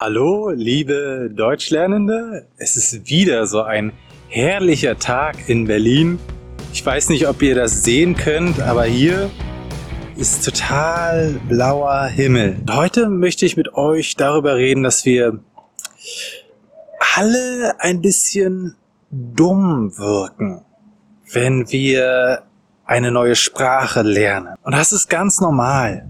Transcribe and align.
Hallo, 0.00 0.50
liebe 0.50 1.28
Deutschlernende. 1.28 2.46
Es 2.56 2.76
ist 2.76 3.10
wieder 3.10 3.48
so 3.48 3.62
ein 3.62 3.92
herrlicher 4.28 4.96
Tag 4.96 5.48
in 5.48 5.66
Berlin. 5.66 6.20
Ich 6.72 6.86
weiß 6.86 7.08
nicht, 7.08 7.26
ob 7.26 7.42
ihr 7.42 7.56
das 7.56 7.82
sehen 7.82 8.14
könnt, 8.14 8.60
aber 8.60 8.84
hier 8.84 9.28
ist 10.14 10.44
total 10.44 11.40
blauer 11.48 12.04
Himmel. 12.04 12.58
Heute 12.70 13.08
möchte 13.08 13.44
ich 13.44 13.56
mit 13.56 13.74
euch 13.74 14.14
darüber 14.14 14.54
reden, 14.54 14.84
dass 14.84 15.04
wir 15.04 15.40
alle 17.16 17.74
ein 17.80 18.00
bisschen 18.00 18.76
dumm 19.10 19.98
wirken, 19.98 20.64
wenn 21.32 21.72
wir 21.72 22.44
eine 22.84 23.10
neue 23.10 23.34
Sprache 23.34 24.02
lernen. 24.02 24.54
Und 24.62 24.76
das 24.76 24.92
ist 24.92 25.10
ganz 25.10 25.40
normal. 25.40 26.06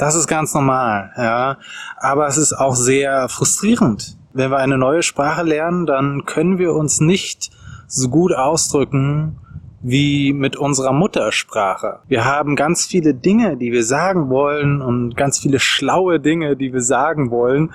Das 0.00 0.14
ist 0.14 0.28
ganz 0.28 0.54
normal, 0.54 1.12
ja. 1.18 1.58
Aber 1.98 2.26
es 2.26 2.38
ist 2.38 2.54
auch 2.54 2.74
sehr 2.74 3.28
frustrierend. 3.28 4.16
Wenn 4.32 4.50
wir 4.50 4.56
eine 4.56 4.78
neue 4.78 5.02
Sprache 5.02 5.42
lernen, 5.42 5.84
dann 5.84 6.24
können 6.24 6.56
wir 6.56 6.72
uns 6.72 7.02
nicht 7.02 7.50
so 7.86 8.08
gut 8.08 8.32
ausdrücken 8.32 9.38
wie 9.82 10.32
mit 10.32 10.56
unserer 10.56 10.94
Muttersprache. 10.94 11.98
Wir 12.08 12.24
haben 12.24 12.56
ganz 12.56 12.86
viele 12.86 13.12
Dinge, 13.12 13.58
die 13.58 13.72
wir 13.72 13.84
sagen 13.84 14.30
wollen 14.30 14.80
und 14.80 15.18
ganz 15.18 15.38
viele 15.38 15.60
schlaue 15.60 16.18
Dinge, 16.18 16.56
die 16.56 16.72
wir 16.72 16.82
sagen 16.82 17.30
wollen, 17.30 17.74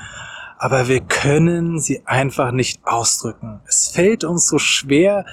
aber 0.57 0.87
wir 0.87 1.01
können 1.01 1.79
sie 1.79 2.07
einfach 2.07 2.51
nicht 2.51 2.81
ausdrücken. 2.87 3.59
Es 3.67 3.89
fällt 3.89 4.23
uns 4.23 4.47
so 4.47 4.57
schwer, 4.57 5.25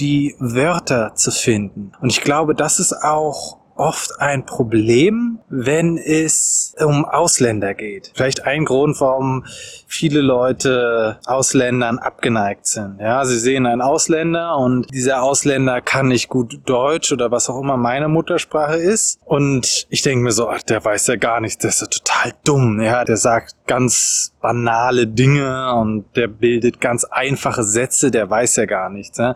die 0.00 0.34
Wörter 0.40 1.14
zu 1.14 1.30
finden. 1.30 1.92
Und 2.00 2.10
ich 2.10 2.22
glaube, 2.22 2.56
das 2.56 2.80
ist 2.80 3.04
auch 3.04 3.59
oft 3.80 4.20
ein 4.20 4.44
Problem, 4.44 5.38
wenn 5.48 5.96
es 5.96 6.74
um 6.84 7.06
Ausländer 7.06 7.72
geht. 7.72 8.12
Vielleicht 8.14 8.44
ein 8.44 8.66
Grund, 8.66 9.00
warum 9.00 9.46
viele 9.86 10.20
Leute 10.20 11.18
Ausländern 11.24 11.98
abgeneigt 11.98 12.66
sind. 12.66 13.00
Ja, 13.00 13.24
sie 13.24 13.38
sehen 13.38 13.64
einen 13.64 13.80
Ausländer 13.80 14.56
und 14.58 14.86
dieser 14.92 15.22
Ausländer 15.22 15.80
kann 15.80 16.08
nicht 16.08 16.28
gut 16.28 16.60
Deutsch 16.66 17.10
oder 17.10 17.30
was 17.30 17.48
auch 17.48 17.58
immer 17.58 17.78
meine 17.78 18.08
Muttersprache 18.08 18.76
ist. 18.76 19.18
Und 19.24 19.86
ich 19.88 20.02
denke 20.02 20.24
mir 20.24 20.32
so, 20.32 20.50
ach, 20.50 20.62
der 20.62 20.84
weiß 20.84 21.06
ja 21.06 21.16
gar 21.16 21.40
nichts, 21.40 21.62
der 21.62 21.70
ist 21.70 21.80
ja 21.80 21.86
total 21.86 22.34
dumm. 22.44 22.82
Ja, 22.82 23.06
der 23.06 23.16
sagt 23.16 23.54
ganz 23.66 24.34
banale 24.42 25.06
Dinge 25.06 25.72
und 25.72 26.04
der 26.16 26.28
bildet 26.28 26.82
ganz 26.82 27.04
einfache 27.04 27.62
Sätze, 27.62 28.10
der 28.10 28.28
weiß 28.28 28.56
ja 28.56 28.66
gar 28.66 28.90
nichts. 28.90 29.16
Ja. 29.16 29.34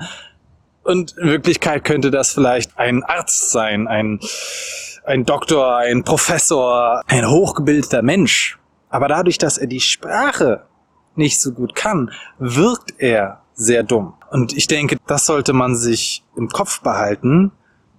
Und 0.84 1.16
in 1.16 1.28
Wirklichkeit 1.28 1.82
könnte 1.84 2.10
das 2.10 2.32
vielleicht 2.32 2.78
ein 2.78 3.02
Arzt 3.02 3.50
sein, 3.50 3.88
ein, 3.88 4.20
ein 5.04 5.24
Doktor, 5.24 5.78
ein 5.78 6.04
Professor, 6.04 7.02
ein 7.06 7.28
hochgebildeter 7.28 8.02
Mensch. 8.02 8.58
Aber 8.90 9.08
dadurch, 9.08 9.38
dass 9.38 9.58
er 9.58 9.66
die 9.66 9.80
Sprache 9.80 10.62
nicht 11.16 11.40
so 11.40 11.52
gut 11.52 11.74
kann, 11.74 12.12
wirkt 12.38 12.94
er 12.98 13.40
sehr 13.54 13.82
dumm. 13.82 14.14
Und 14.30 14.52
ich 14.52 14.66
denke, 14.66 14.98
das 15.06 15.26
sollte 15.26 15.52
man 15.52 15.74
sich 15.74 16.22
im 16.36 16.48
Kopf 16.48 16.80
behalten, 16.80 17.50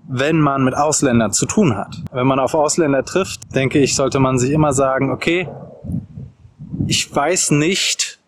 wenn 0.07 0.39
man 0.39 0.63
mit 0.63 0.75
Ausländern 0.75 1.33
zu 1.33 1.47
tun 1.47 1.75
hat. 1.75 1.95
Wenn 2.11 2.27
man 2.27 2.39
auf 2.39 2.53
Ausländer 2.53 3.03
trifft, 3.03 3.55
denke 3.55 3.79
ich, 3.79 3.95
sollte 3.95 4.19
man 4.19 4.37
sich 4.37 4.51
immer 4.51 4.73
sagen, 4.73 5.11
okay, 5.11 5.49
ich 6.87 7.13
weiß 7.13 7.51
nicht, 7.51 8.19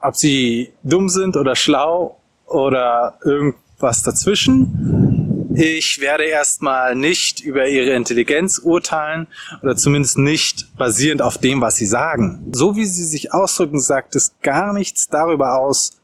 ob 0.00 0.16
sie 0.16 0.72
dumm 0.82 1.08
sind 1.08 1.36
oder 1.36 1.56
schlau 1.56 2.18
oder 2.46 3.18
irgendwie 3.24 3.65
was 3.78 4.02
dazwischen. 4.02 5.52
Ich 5.54 6.00
werde 6.00 6.24
erstmal 6.24 6.94
nicht 6.94 7.40
über 7.40 7.66
ihre 7.66 7.94
Intelligenz 7.94 8.58
urteilen 8.58 9.26
oder 9.62 9.74
zumindest 9.74 10.18
nicht 10.18 10.76
basierend 10.76 11.22
auf 11.22 11.38
dem, 11.38 11.62
was 11.62 11.76
sie 11.76 11.86
sagen. 11.86 12.50
So 12.52 12.76
wie 12.76 12.84
sie 12.84 13.04
sich 13.04 13.32
ausdrücken, 13.32 13.80
sagt 13.80 14.16
es 14.16 14.34
gar 14.42 14.74
nichts 14.74 15.08
darüber 15.08 15.58
aus, 15.58 15.98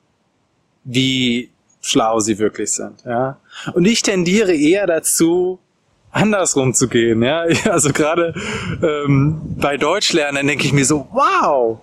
wie 0.85 1.51
schlau 1.83 2.21
sie 2.21 2.39
wirklich 2.39 2.73
sind. 2.73 3.03
Ja? 3.05 3.39
Und 3.75 3.85
ich 3.85 4.03
tendiere 4.03 4.55
eher 4.55 4.87
dazu, 4.87 5.59
andersrum 6.13 6.73
zu 6.73 6.89
gehen. 6.89 7.23
Ja? 7.23 7.45
Also 7.65 7.93
gerade 7.93 8.35
ähm, 8.83 9.41
bei 9.59 9.77
Deutschlernen 9.77 10.47
denke 10.47 10.65
ich 10.65 10.73
mir 10.73 10.87
so, 10.87 11.09
wow, 11.13 11.79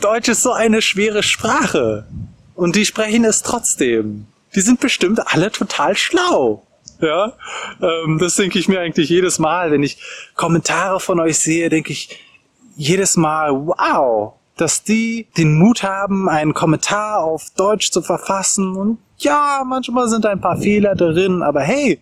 Deutsch 0.00 0.28
ist 0.28 0.42
so 0.42 0.52
eine 0.52 0.80
schwere 0.80 1.22
Sprache. 1.22 2.06
Und 2.54 2.76
die 2.76 2.86
sprechen 2.86 3.24
es 3.24 3.42
trotzdem 3.42 4.26
die 4.54 4.60
sind 4.60 4.80
bestimmt 4.80 5.20
alle 5.26 5.50
total 5.50 5.96
schlau. 5.96 6.66
Ja, 7.00 7.32
ähm, 7.82 8.18
das 8.18 8.36
denke 8.36 8.58
ich 8.58 8.68
mir 8.68 8.80
eigentlich 8.80 9.08
jedes 9.08 9.38
Mal, 9.38 9.70
wenn 9.70 9.82
ich 9.82 9.98
Kommentare 10.34 11.00
von 11.00 11.20
euch 11.20 11.38
sehe, 11.38 11.68
denke 11.68 11.92
ich 11.92 12.18
jedes 12.76 13.16
Mal, 13.16 13.52
wow, 13.52 14.34
dass 14.56 14.84
die 14.84 15.26
den 15.36 15.58
Mut 15.58 15.82
haben, 15.82 16.28
einen 16.28 16.54
Kommentar 16.54 17.18
auf 17.18 17.50
Deutsch 17.56 17.90
zu 17.90 18.02
verfassen. 18.02 18.76
Und 18.76 18.98
ja, 19.18 19.62
manchmal 19.66 20.08
sind 20.08 20.24
ein 20.26 20.40
paar 20.40 20.56
Fehler 20.56 20.94
drin, 20.94 21.42
aber 21.42 21.60
hey, 21.60 22.00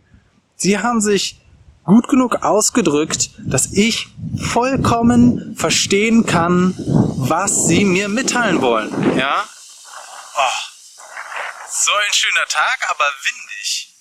sie 0.57 0.79
haben 0.79 1.01
sich 1.01 1.41
gut 1.85 2.09
genug 2.09 2.43
ausgedrückt, 2.43 3.31
dass 3.45 3.73
ich 3.73 4.09
vollkommen 4.37 5.55
verstehen 5.57 6.27
kann, 6.27 6.75
was 6.77 7.67
sie 7.67 7.85
mir 7.85 8.09
mitteilen 8.09 8.61
wollen. 8.61 8.91
Ja? 9.19 9.45
Oh. 10.37 10.72
So 11.75 11.91
ein 12.07 12.13
schöner 12.13 12.45
Tag, 12.51 12.81
aber 12.91 13.05
windig. 13.25 13.95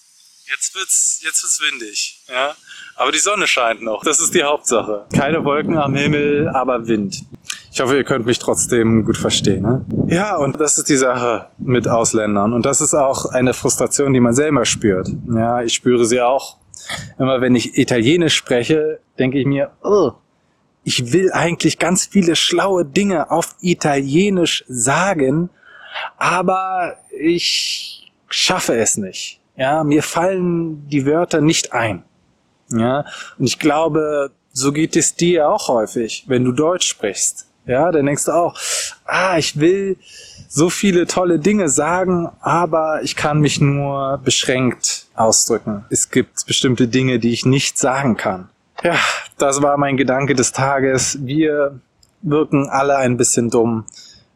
Jetzt 0.51 0.75
wird's, 0.75 1.21
jetzt 1.23 1.41
wird's 1.41 1.61
windig, 1.61 2.21
ja. 2.27 2.53
Aber 2.97 3.13
die 3.13 3.19
Sonne 3.19 3.47
scheint 3.47 3.81
noch. 3.81 4.03
Das 4.03 4.19
ist 4.19 4.35
die 4.35 4.43
Hauptsache. 4.43 5.05
Keine 5.15 5.45
Wolken 5.45 5.77
am 5.77 5.95
Himmel, 5.95 6.49
aber 6.49 6.85
Wind. 6.87 7.23
Ich 7.71 7.79
hoffe, 7.79 7.95
ihr 7.95 8.03
könnt 8.03 8.25
mich 8.25 8.39
trotzdem 8.39 9.05
gut 9.05 9.15
verstehen. 9.17 9.61
Ne? 9.61 9.85
Ja, 10.07 10.35
und 10.35 10.59
das 10.59 10.77
ist 10.77 10.89
die 10.89 10.97
Sache 10.97 11.47
mit 11.59 11.87
Ausländern. 11.87 12.51
Und 12.51 12.65
das 12.65 12.81
ist 12.81 12.93
auch 12.93 13.27
eine 13.27 13.53
Frustration, 13.53 14.11
die 14.11 14.19
man 14.19 14.33
selber 14.33 14.65
spürt. 14.65 15.07
Ja, 15.33 15.61
ich 15.61 15.73
spüre 15.73 16.03
sie 16.05 16.19
auch. 16.19 16.57
Immer 17.17 17.39
wenn 17.39 17.55
ich 17.55 17.77
Italienisch 17.77 18.35
spreche, 18.35 18.99
denke 19.17 19.39
ich 19.39 19.45
mir, 19.45 19.71
oh, 19.81 20.11
ich 20.83 21.13
will 21.13 21.31
eigentlich 21.31 21.79
ganz 21.79 22.05
viele 22.05 22.35
schlaue 22.35 22.83
Dinge 22.83 23.31
auf 23.31 23.55
Italienisch 23.61 24.65
sagen, 24.67 25.49
aber 26.17 26.97
ich 27.17 28.11
schaffe 28.29 28.75
es 28.75 28.97
nicht. 28.97 29.39
Ja, 29.55 29.83
mir 29.83 30.03
fallen 30.03 30.87
die 30.87 31.05
Wörter 31.05 31.41
nicht 31.41 31.73
ein. 31.73 32.03
Ja, 32.71 33.05
und 33.37 33.45
ich 33.45 33.59
glaube, 33.59 34.31
so 34.53 34.71
geht 34.71 34.95
es 34.95 35.15
dir 35.15 35.49
auch 35.49 35.67
häufig, 35.67 36.25
wenn 36.27 36.43
du 36.43 36.51
Deutsch 36.51 36.87
sprichst. 36.87 37.47
Ja, 37.65 37.91
dann 37.91 38.05
denkst 38.05 38.25
du 38.25 38.31
auch, 38.31 38.57
ah, 39.05 39.37
ich 39.37 39.59
will 39.59 39.97
so 40.49 40.69
viele 40.69 41.05
tolle 41.05 41.39
Dinge 41.39 41.69
sagen, 41.69 42.29
aber 42.41 43.01
ich 43.03 43.15
kann 43.15 43.39
mich 43.39 43.61
nur 43.61 44.19
beschränkt 44.23 45.05
ausdrücken. 45.15 45.85
Es 45.89 46.09
gibt 46.09 46.45
bestimmte 46.47 46.87
Dinge, 46.87 47.19
die 47.19 47.31
ich 47.31 47.45
nicht 47.45 47.77
sagen 47.77 48.17
kann. 48.17 48.49
Ja, 48.83 48.97
das 49.37 49.61
war 49.61 49.77
mein 49.77 49.95
Gedanke 49.95 50.33
des 50.33 50.51
Tages. 50.51 51.19
Wir 51.21 51.79
wirken 52.23 52.67
alle 52.69 52.97
ein 52.97 53.15
bisschen 53.15 53.49
dumm, 53.49 53.85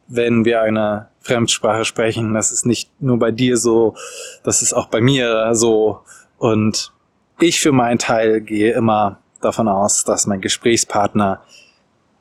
wenn 0.07 0.45
wir 0.45 0.61
eine 0.61 1.07
Fremdsprache 1.25 1.85
sprechen. 1.85 2.33
Das 2.35 2.51
ist 2.51 2.65
nicht 2.65 2.89
nur 3.01 3.17
bei 3.17 3.31
dir 3.31 3.57
so, 3.57 3.95
das 4.43 4.61
ist 4.61 4.73
auch 4.73 4.87
bei 4.87 5.01
mir 5.01 5.55
so. 5.55 6.01
Und 6.37 6.91
ich 7.39 7.59
für 7.59 7.71
meinen 7.71 7.97
Teil 7.97 8.41
gehe 8.41 8.73
immer 8.73 9.17
davon 9.41 9.67
aus, 9.67 10.03
dass 10.03 10.27
mein 10.27 10.39
Gesprächspartner 10.39 11.41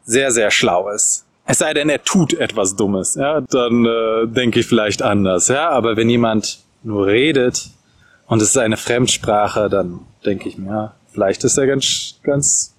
sehr, 0.05 0.31
sehr 0.33 0.51
schlau 0.51 0.89
ist. 0.89 1.27
Es 1.47 1.59
sei 1.59 1.75
denn, 1.75 1.91
er 1.91 2.03
tut 2.03 2.33
etwas 2.33 2.77
Dummes, 2.77 3.17
ja, 3.17 3.43
dann 3.43 3.85
äh, 3.85 4.27
denke 4.27 4.61
ich 4.61 4.67
vielleicht 4.67 5.03
anders, 5.03 5.49
ja. 5.49 5.69
Aber 5.69 5.97
wenn 5.97 6.09
jemand 6.09 6.61
nur 6.83 7.07
redet 7.07 7.69
und 8.27 8.41
es 8.41 8.51
ist 8.51 8.57
eine 8.57 8.79
Fremdsprache, 8.79 9.69
dann 9.69 10.01
denke 10.25 10.49
ich 10.49 10.57
mir, 10.57 10.95
vielleicht 11.13 11.45
ist 11.45 11.59
er 11.59 11.67
ganz, 11.67 12.19
ganz 12.23 12.74